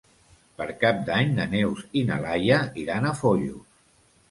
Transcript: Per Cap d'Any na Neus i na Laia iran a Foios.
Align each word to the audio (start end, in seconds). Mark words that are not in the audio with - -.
Per 0.61 0.65
Cap 0.83 1.03
d'Any 1.09 1.35
na 1.41 1.45
Neus 1.51 1.85
i 2.03 2.03
na 2.09 2.19
Laia 2.25 2.59
iran 2.87 3.09
a 3.09 3.15
Foios. 3.23 3.81